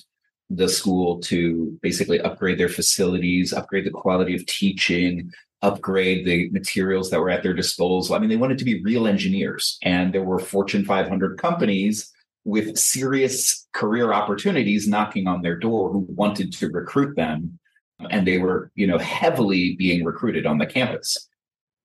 [0.49, 7.09] the school to basically upgrade their facilities, upgrade the quality of teaching, upgrade the materials
[7.09, 8.15] that were at their disposal.
[8.15, 12.11] I mean, they wanted to be real engineers, and there were Fortune 500 companies
[12.43, 17.59] with serious career opportunities knocking on their door who wanted to recruit them
[18.09, 21.29] and they were you know heavily being recruited on the campus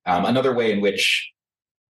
[0.07, 1.31] um, another way in which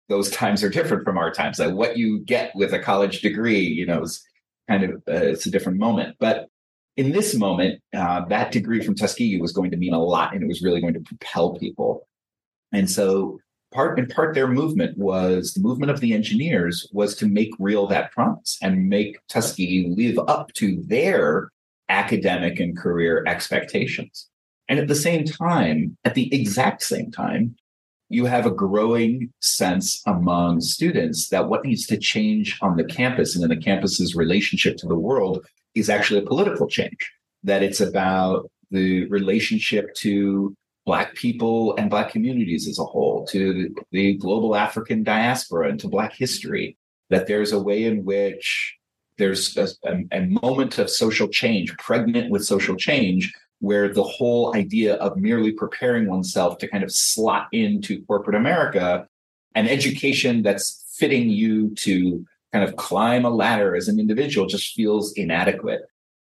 [0.08, 1.58] those times are different from our times.
[1.58, 4.22] Like what you get with a college degree you know is
[4.68, 6.16] kind of uh, it's a different moment.
[6.18, 6.48] But
[6.96, 10.42] in this moment uh, that degree from tuskegee was going to mean a lot and
[10.42, 12.06] it was really going to propel people.
[12.72, 13.38] And so
[13.72, 17.86] part in part their movement was the movement of the engineers was to make real
[17.88, 21.50] that promise and make Tuskegee live up to their
[21.88, 24.28] academic and career expectations.
[24.68, 27.56] And at the same time, at the exact same time,
[28.08, 33.34] you have a growing sense among students that what needs to change on the campus
[33.34, 37.12] and in the campus's relationship to the world is actually a political change,
[37.42, 40.54] that it's about the relationship to
[40.86, 45.88] Black people and Black communities as a whole, to the global African diaspora, and to
[45.88, 46.76] Black history,
[47.10, 48.76] that there's a way in which
[49.16, 49.68] there's a,
[50.12, 55.52] a, moment of social change, pregnant with social change, where the whole idea of merely
[55.52, 59.06] preparing oneself to kind of slot into corporate America,
[59.54, 64.74] an education that's fitting you to kind of climb a ladder as an individual just
[64.74, 65.82] feels inadequate.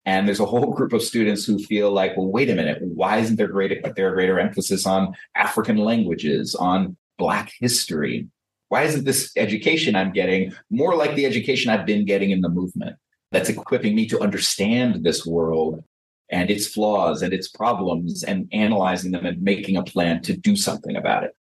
[0.04, 3.18] And there's a whole group of students who feel like, well, wait a minute, why
[3.18, 8.28] isn't there greater there a greater emphasis on African languages, on Black history?
[8.68, 12.48] Why isn't this education I'm getting more like the education I've been getting in the
[12.48, 12.96] movement
[13.32, 15.82] that's equipping me to understand this world
[16.30, 20.56] and its flaws and its problems and analyzing them and making a plan to do
[20.56, 21.36] something about it?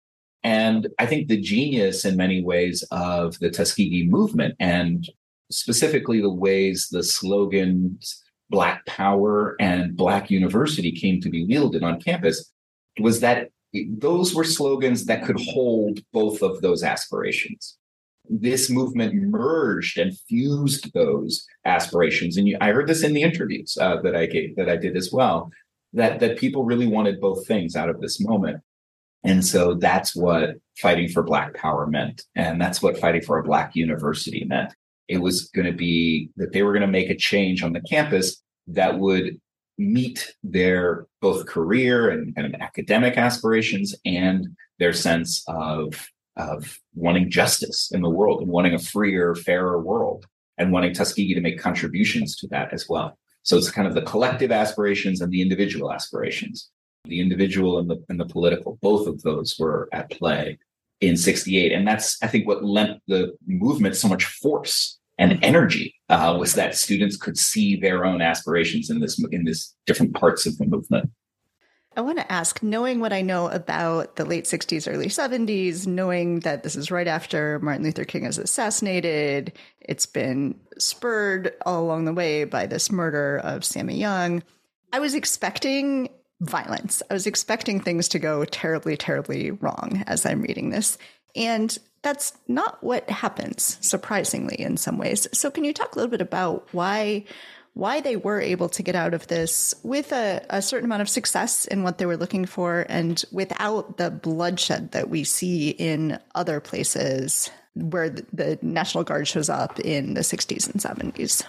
[0.44, 5.08] And I think the genius in many ways of the Tuskegee movement and
[5.52, 12.02] specifically the ways the slogans Black power and Black university came to be wielded on
[12.02, 12.52] campus
[13.00, 17.78] was that those were slogans that could hold both of those aspirations.
[18.34, 23.78] This movement merged and fused those aspirations, and you, I heard this in the interviews
[23.80, 25.52] uh, that I gave, that I did as well.
[25.94, 28.62] That that people really wanted both things out of this moment,
[29.26, 33.44] and so that's what fighting for Black power meant, and that's what fighting for a
[33.44, 34.74] Black university meant.
[35.10, 37.82] It was going to be that they were going to make a change on the
[37.82, 39.42] campus that would
[39.78, 44.48] meet their both career and kind of academic aspirations and
[44.80, 46.08] their sense of
[46.50, 50.26] of wanting justice in the world and wanting a freer, fairer world
[50.58, 53.18] and wanting Tuskegee to make contributions to that as well.
[53.44, 56.70] So it's kind of the collective aspirations and the individual aspirations.
[57.06, 60.60] The individual and the and the political, both of those were at play
[61.00, 61.72] in 68.
[61.72, 66.54] And that's, I think, what lent the movement so much force and energy uh, was
[66.54, 70.66] that students could see their own aspirations in this in this different parts of the
[70.66, 71.10] movement.
[71.96, 76.40] I want to ask, knowing what I know about the late 60s, early 70s, knowing
[76.42, 79.52] that this is right after Martin Luther King is assassinated,
[79.82, 84.42] it's been spurred all along the way by this murder of Sammy Young.
[84.94, 87.04] I was expecting violence.
[87.10, 90.98] I was expecting things to go terribly, terribly wrong as I'm reading this.
[91.36, 95.28] And that's not what happens, surprisingly, in some ways.
[95.34, 97.26] So, can you talk a little bit about why?
[97.74, 101.10] Why they were able to get out of this with a, a certain amount of
[101.10, 106.20] success in what they were looking for and without the bloodshed that we see in
[106.36, 111.48] other places where the, National Guard shows up in the 60s and 70s.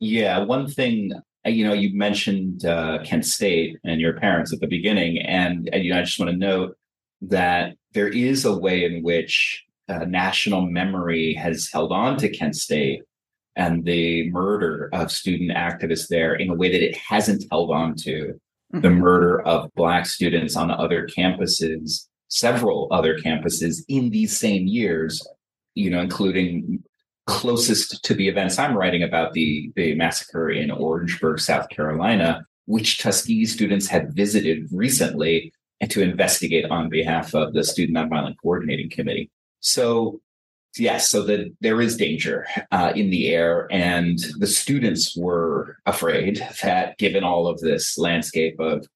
[0.00, 1.12] Yeah, one thing
[1.44, 5.68] uh, you know, you mentioned uh, Kent State and your parents at the beginning, and,
[5.72, 6.76] and you know, I just want to note
[7.22, 12.56] that there is a way in which uh, national memory has held on to Kent
[12.56, 13.02] State
[13.56, 17.94] and the murder of student activists there in a way that it hasn't held on
[17.94, 18.80] to mm-hmm.
[18.80, 25.26] the murder of Black students on other campuses, several other campuses in these same years,
[25.74, 26.82] you know, including
[27.26, 32.98] closest to the events I'm writing about the, the massacre in Orangeburg, South Carolina, which
[32.98, 38.88] Tuskegee students had visited recently and to investigate on behalf of the Student Nonviolent Coordinating
[38.88, 39.30] Committee.
[39.60, 40.20] So
[40.76, 46.46] yes, so that there is danger uh, in the air, and the students were afraid
[46.62, 48.86] that, given all of this landscape of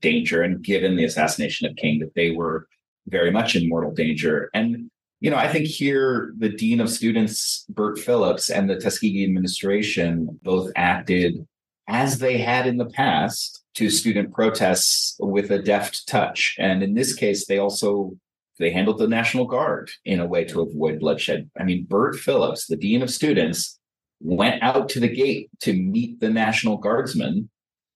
[0.00, 2.68] danger, and given the assassination of King, that they were
[3.08, 4.50] very much in mortal danger.
[4.54, 9.24] And you know, I think here the dean of students, Bert Phillips, and the Tuskegee
[9.24, 11.46] administration both acted
[11.88, 16.56] as they had in the past to student protests with a deft touch.
[16.58, 18.16] And in this case, they also
[18.58, 21.50] they handled the National Guard in a way to avoid bloodshed.
[21.58, 23.78] I mean, Bert Phillips, the dean of students,
[24.20, 27.50] went out to the gate to meet the National Guardsmen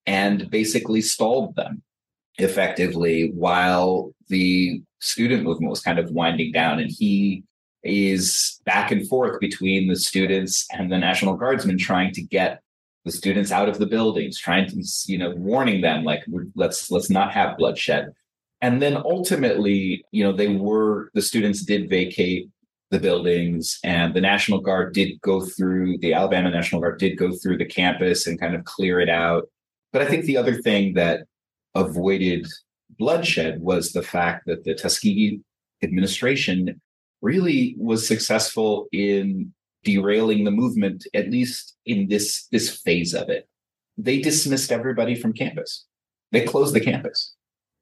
[0.06, 1.82] and basically stalled them
[2.38, 6.78] effectively while the student movement was kind of winding down.
[6.78, 7.44] And he
[7.82, 12.60] is back and forth between the students and the National Guardsmen trying to get
[13.04, 17.10] the students out of the buildings, trying to, you know, warning them like, let's let's
[17.10, 18.12] not have bloodshed.
[18.60, 22.48] And then ultimately, you know, they were the students did vacate
[22.90, 27.32] the buildings and the National Guard did go through the Alabama National Guard did go
[27.32, 29.48] through the campus and kind of clear it out.
[29.92, 31.24] But I think the other thing that
[31.74, 32.46] avoided
[32.98, 35.40] bloodshed was the fact that the Tuskegee
[35.82, 36.80] administration
[37.20, 39.52] really was successful in
[39.84, 43.48] derailing the movement, at least in this, this phase of it.
[43.96, 45.84] They dismissed everybody from campus.
[46.32, 47.34] They closed the campus.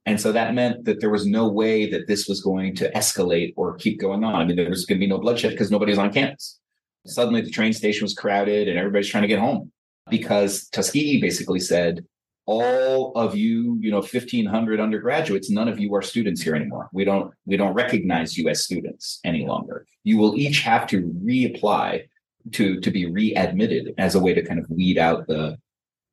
[0.06, 3.52] And so that meant that there was no way that this was going to escalate
[3.56, 4.36] or keep going on.
[4.36, 6.60] I mean, there was going to be no bloodshed because nobody's on campus.
[7.06, 9.72] Suddenly the train station was crowded and everybody's trying to get home
[10.08, 12.04] because Tuskegee basically said,
[12.48, 16.88] all of you, you know, 1500 undergraduates, none of you are students here anymore.
[16.92, 19.84] We don't, we don't recognize you as students any longer.
[20.04, 22.06] You will each have to reapply
[22.52, 25.58] to, to be readmitted as a way to kind of weed out the,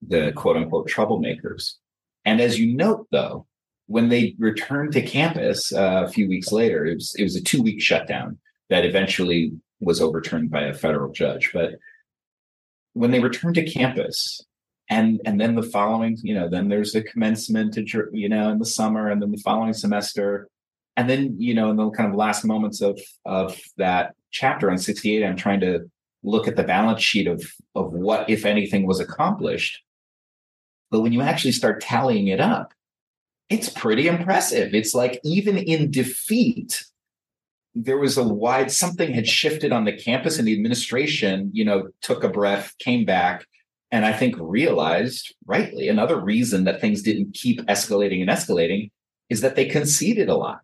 [0.08, 1.74] the quote unquote troublemakers.
[2.26, 3.46] And as you note, though,
[3.88, 7.44] when they returned to campus uh, a few weeks later, it was, it was a
[7.44, 8.38] two week shutdown
[8.70, 11.52] that eventually was overturned by a federal judge.
[11.54, 11.74] But
[12.94, 14.42] when they returned to campus,
[14.90, 17.78] and and then the following you know then there's the commencement
[18.12, 20.48] you know in the summer and then the following semester
[20.98, 24.78] and then you know in the kind of last moments of of that chapter on
[24.78, 25.90] 68 i'm trying to
[26.24, 27.44] look at the balance sheet of
[27.76, 29.82] of what if anything was accomplished
[30.92, 32.74] but when you actually start tallying it up
[33.54, 36.84] it's pretty impressive it's like even in defeat
[37.76, 41.90] there was a wide something had shifted on the campus and the administration you know
[42.02, 43.46] took a breath came back
[43.94, 48.90] and I think realized rightly another reason that things didn't keep escalating and escalating
[49.30, 50.62] is that they conceded a lot.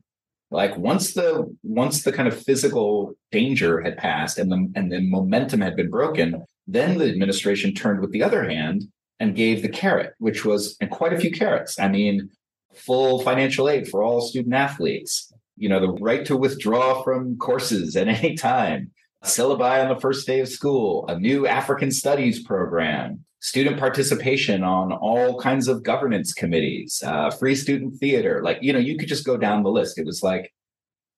[0.50, 5.02] Like once the once the kind of physical danger had passed and the and the
[5.02, 8.86] momentum had been broken, then the administration turned with the other hand
[9.20, 11.80] and gave the carrot, which was and quite a few carrots.
[11.80, 12.32] I mean,
[12.76, 17.96] full financial aid for all student athletes, you know, the right to withdraw from courses
[17.96, 18.92] at any time,
[19.24, 24.92] syllabi on the first day of school, a new African studies program, student participation on
[24.92, 28.42] all kinds of governance committees, uh, free student theater.
[28.44, 29.98] Like, you know, you could just go down the list.
[29.98, 30.54] It was like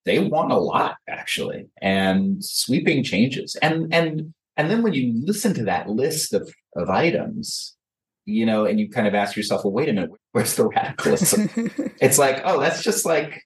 [0.04, 3.56] they want a lot actually and sweeping changes.
[3.62, 7.76] And and and then when you listen to that list of, of items,
[8.24, 11.50] you know, and you kind of ask yourself, well, wait a minute, where's the radicalism?
[12.00, 13.42] it's like, oh, that's just like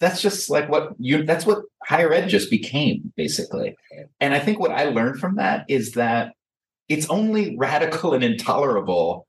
[0.00, 3.76] that's just like what you that's what higher ed just became basically
[4.20, 6.32] and i think what i learned from that is that
[6.88, 9.26] it's only radical and intolerable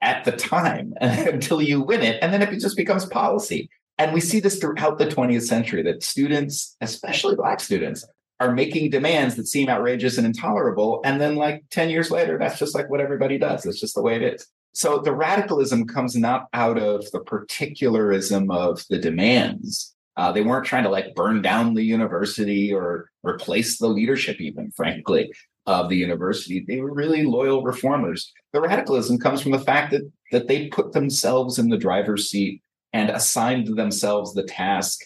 [0.00, 3.68] at the time until you win it and then it just becomes policy
[3.98, 8.06] and we see this throughout the 20th century that students especially black students
[8.40, 12.58] are making demands that seem outrageous and intolerable and then like 10 years later that's
[12.58, 16.14] just like what everybody does it's just the way it is so the radicalism comes
[16.14, 21.40] not out of the particularism of the demands uh, they weren't trying to like burn
[21.40, 25.32] down the university or replace the leadership, even frankly,
[25.66, 26.64] of the university.
[26.66, 28.32] They were really loyal reformers.
[28.52, 32.60] The radicalism comes from the fact that that they put themselves in the driver's seat
[32.92, 34.98] and assigned themselves the task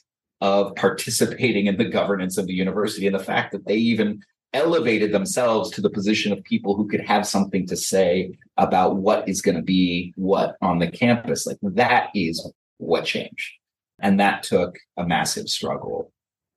[0.42, 4.20] of participating in the governance of the university, and the fact that they even
[4.52, 9.26] elevated themselves to the position of people who could have something to say about what
[9.28, 11.46] is going to be what on the campus.
[11.46, 12.44] Like that is
[12.78, 13.52] what changed.
[14.00, 16.12] And that took a massive struggle,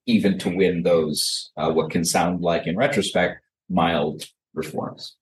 [0.08, 4.26] even to win those, uh, what can sound like in retrospect, mild
[4.56, 5.16] reforms.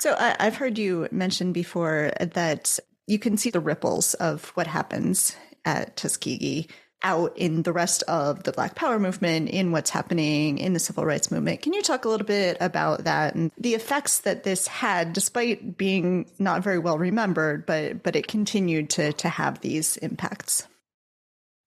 [0.00, 4.66] So I, have heard you mention before that you can see the ripples of what
[4.66, 6.68] happens at Tuskegee
[7.02, 11.04] out in the rest of the Black Power movement, in what's happening in the civil
[11.04, 11.62] rights movement.
[11.62, 15.76] Can you talk a little bit about that and the effects that this had, despite
[15.76, 20.66] being not very well remembered, but but it continued to to have these impacts?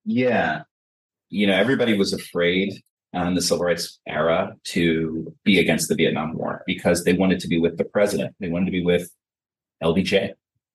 [0.04, 0.64] Yeah,
[1.30, 2.74] you know, everybody was afraid
[3.14, 7.48] in the civil rights era to be against the Vietnam War because they wanted to
[7.48, 8.36] be with the president.
[8.40, 9.10] They wanted to be with
[9.84, 10.34] LBJ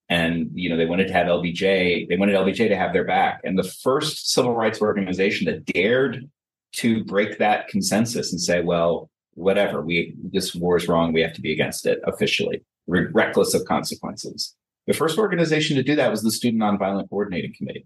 [0.09, 2.07] and you know they wanted to have LBJ.
[2.07, 3.41] They wanted LBJ to have their back.
[3.43, 6.29] And the first civil rights organization that dared
[6.73, 11.13] to break that consensus and say, "Well, whatever, we this war is wrong.
[11.13, 14.55] We have to be against it officially, reckless of consequences."
[14.85, 17.85] The first organization to do that was the Student Nonviolent Coordinating Committee,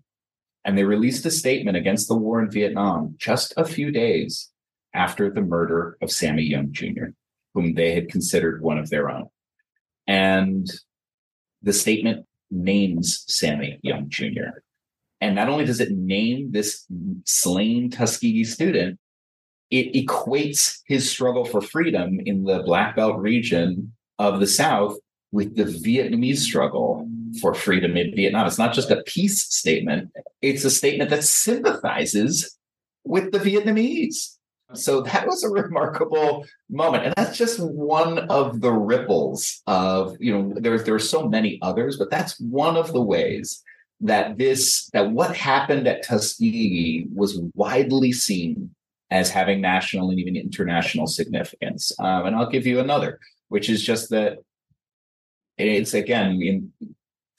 [0.64, 4.52] and they released a statement against the war in Vietnam just a few days
[4.94, 7.06] after the murder of Sammy Young Jr.,
[7.56, 9.28] whom they had considered one of their own.
[10.06, 10.70] And
[11.62, 14.62] the statement names Sammy Young Jr.
[15.22, 16.86] And not only does it name this
[17.26, 19.00] slain Tuskegee student,
[19.70, 24.98] it equates his struggle for freedom in the Black Belt region of the South
[25.32, 27.08] with the Vietnamese struggle
[27.40, 28.48] for freedom in Vietnam.
[28.48, 32.58] It's not just a peace statement, it's a statement that sympathizes
[33.06, 34.38] with the Vietnamese.
[34.74, 37.06] So that was a remarkable moment.
[37.06, 41.60] And that's just one of the ripples of, you know, there's there are so many
[41.62, 43.62] others, but that's one of the ways
[44.02, 48.74] that this that what happened at Tuskegee was widely seen
[49.12, 51.92] as having national and even international significance.
[52.00, 53.20] Um, and I'll give you another,
[53.50, 54.38] which is just that
[55.58, 56.72] it's again in,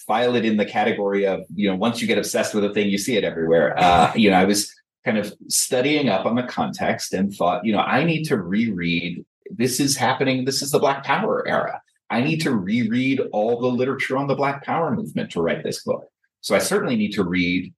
[0.07, 2.89] file it in the category of you know once you get obsessed with a thing,
[2.89, 3.79] you see it everywhere.
[3.79, 4.73] Uh, you know, I was
[5.05, 9.25] kind of studying up on the context and thought, you know, I need to reread.
[9.51, 10.45] This is happening.
[10.45, 11.81] This is the Black Power era.
[12.11, 15.83] I need to reread all the literature on the Black Power movement to write this
[15.83, 16.05] book.
[16.41, 17.73] So I certainly need to read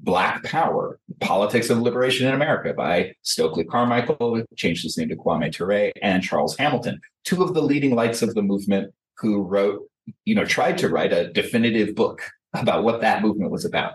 [0.00, 5.52] Black Power, Politics of Liberation in America by Stokely Carmichael, changed his name to Kwame
[5.52, 9.82] Ture, and Charles Hamilton, two of the leading lights of the movement who wrote,
[10.24, 12.22] you know, tried to write a definitive book
[12.54, 13.94] about what that movement was about.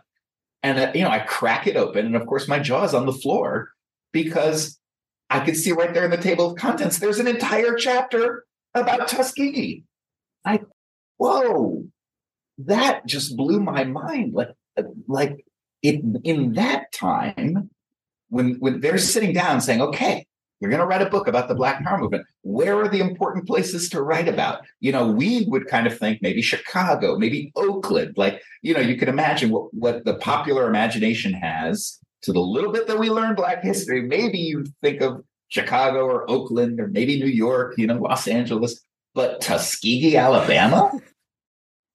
[0.64, 2.05] And, uh, you know, I crack it open.
[2.05, 3.70] And of course, my jaw is on the floor
[4.14, 4.80] because
[5.30, 9.09] I could see right there in the table of contents, there's an entire chapter about
[9.09, 9.84] Tuskegee.
[10.45, 10.61] I,
[11.18, 11.86] whoa,
[12.59, 14.34] that just blew my mind.
[14.34, 15.45] Like, uh, like
[15.82, 17.70] it, in that time,
[18.30, 20.26] when, when they're sitting down saying, okay,
[20.59, 22.26] you're going to write a book about the Black Power movement.
[22.41, 24.61] Where are the important places to write about?
[24.80, 27.72] You know, we would kind of think maybe Chicago, maybe Oakland.
[28.17, 32.71] Like, you know, you can imagine what, what the popular imagination has to the little
[32.71, 34.01] bit that we learn Black history.
[34.01, 38.81] Maybe you think of Chicago or Oakland or maybe New York, you know, Los Angeles,
[39.13, 40.91] but Tuskegee, Alabama,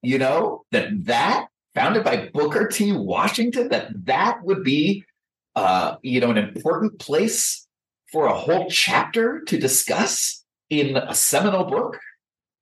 [0.03, 2.93] you know, that that founded by Booker T.
[2.93, 5.05] Washington, that that would be,
[5.57, 7.67] uh, you know, an important place
[8.13, 11.99] for a whole chapter to discuss in a seminal book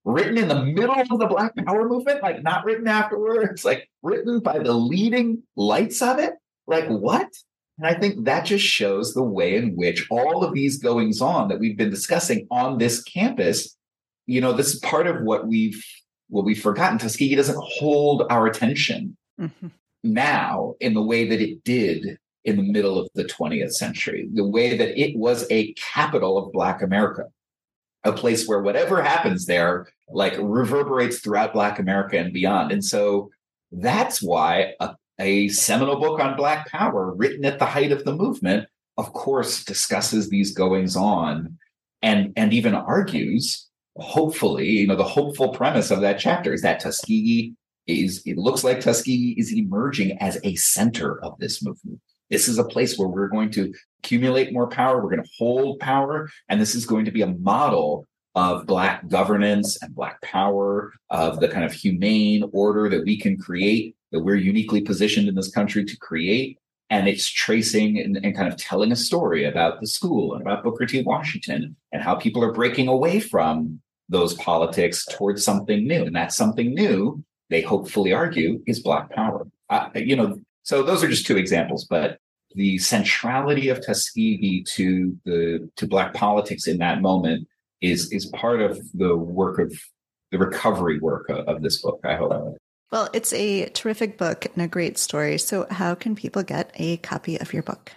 [0.07, 4.39] written in the middle of the Black Power movement, like not written afterwards, like written
[4.39, 6.35] by the leading lights of it.
[6.69, 7.29] Like what?
[7.77, 11.49] And I think that just shows the way in which all of these goings on
[11.49, 13.77] that we've been discussing on this campus,
[14.27, 15.85] you know, this is part of what we've
[16.29, 16.99] what we've forgotten.
[16.99, 19.69] Tuskegee doesn't hold our attention mm-hmm.
[20.05, 24.47] now in the way that it did in the middle of the 20th century, the
[24.47, 27.25] way that it was a capital of Black America,
[28.07, 32.71] a place where whatever happens there, like reverberates throughout Black America and beyond.
[32.71, 33.31] And so
[33.73, 38.15] that's why a, a seminal book on Black Power, written at the height of the
[38.15, 41.59] movement, of course, discusses these goings on
[42.01, 46.81] and, and even argues, hopefully, you know, the hopeful premise of that chapter is that
[46.81, 47.55] Tuskegee
[47.87, 52.01] is, it looks like Tuskegee is emerging as a center of this movement.
[52.31, 53.73] This is a place where we're going to
[54.07, 55.03] accumulate more power.
[55.03, 56.31] We're going to hold power.
[56.49, 61.41] And this is going to be a model of Black governance and Black power, of
[61.41, 65.51] the kind of humane order that we can create, that we're uniquely positioned in this
[65.51, 66.59] country to create.
[66.89, 70.63] And it's tracing and, and kind of telling a story about the school and about
[70.63, 71.03] Booker T.
[71.03, 76.05] Washington and how people are breaking away from those politics towards something new.
[76.05, 79.49] And that something new, they hopefully argue, is Black power.
[79.69, 82.21] Uh, you know, so those are just two examples, but
[82.57, 87.47] the centrality of Tuskegee to the to black politics in that moment
[87.83, 89.73] is is part of the work of
[90.33, 92.01] the recovery work of, of this book.
[92.03, 92.57] I hope.
[92.91, 95.39] Well, it's a terrific book and a great story.
[95.39, 97.93] So, how can people get a copy of your book?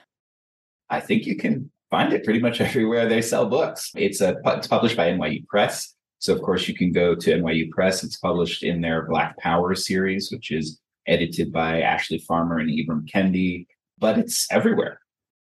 [0.89, 3.91] I think you can find it pretty much everywhere they sell books.
[3.95, 5.95] It's a it's published by NYU Press.
[6.19, 8.03] So, of course, you can go to NYU Press.
[8.03, 13.09] It's published in their Black Power series, which is edited by Ashley Farmer and Ibram
[13.09, 13.65] Kendi,
[13.99, 14.99] but it's everywhere.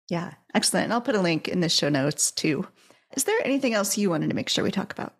[0.09, 0.85] Yeah, excellent.
[0.85, 2.67] And I'll put a link in the show notes too.
[3.17, 5.15] Is there anything else you wanted to make sure we talk about?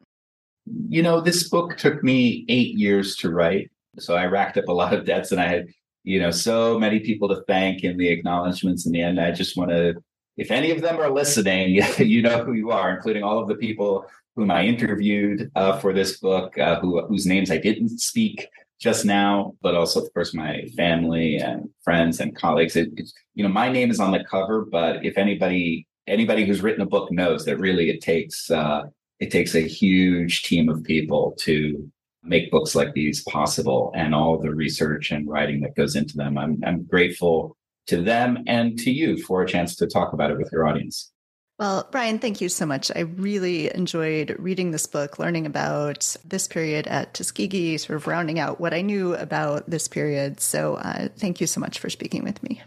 [0.89, 3.71] You know, this book took me eight years to write.
[3.99, 5.69] So I racked up a lot of debts and I had,
[6.03, 9.21] you know, so many people to thank in the acknowledgments in the end.
[9.21, 9.95] I just want to,
[10.37, 13.55] if any of them are listening, you know who you are, including all of the
[13.55, 14.07] people
[14.37, 18.49] whom I interviewed uh, for this book, uh, who, whose names I didn't speak
[18.81, 22.77] just now, but also, of course, my family and friends and colleagues.
[22.77, 22.89] It,
[23.35, 26.87] you know, my name is on the cover, but if anybody anybody who's written a
[26.87, 28.83] book knows that really it takes uh,
[29.21, 31.91] it takes a huge team of people to
[32.23, 36.37] make books like these possible, and all the research and writing that goes into them.
[36.37, 37.57] I'm I'm grateful
[37.87, 41.13] to them and to you for a chance to talk about it with your audience.
[41.59, 42.91] Well, Brian, thank you so much.
[42.97, 48.41] I really enjoyed reading this book, learning about this period at Tuskegee, sort of rounding
[48.41, 50.41] out what I knew about this period.
[50.41, 52.61] So, uh, thank you so much for speaking with me.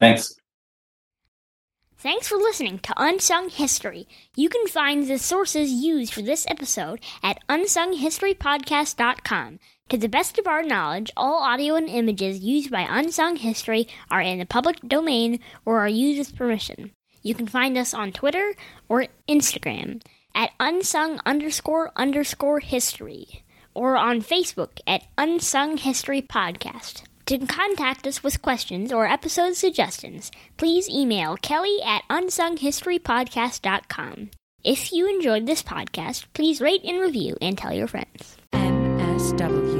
[0.00, 0.34] Thanks.
[1.98, 4.08] Thanks for listening to Unsung History.
[4.34, 9.60] You can find the sources used for this episode at unsunghistorypodcast.com.
[9.88, 14.20] To the best of our knowledge, all audio and images used by Unsung History are
[14.20, 16.90] in the public domain or are used with permission.
[17.26, 18.54] You can find us on Twitter
[18.88, 20.00] or Instagram
[20.32, 23.42] at unsung underscore underscore history
[23.74, 27.02] or on Facebook at Unsung History Podcast.
[27.26, 34.30] To contact us with questions or episode suggestions, please email kelly at unsunghistorypodcast.com.
[34.62, 38.36] If you enjoyed this podcast, please rate and review and tell your friends.
[38.52, 39.75] MSW